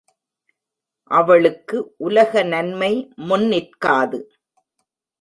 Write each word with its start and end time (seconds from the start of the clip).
அவளுக்கு 1.11 1.77
உலக 1.97 2.43
நன்மை 2.43 2.91
முன் 3.27 3.47
நிற்காது. 3.47 4.19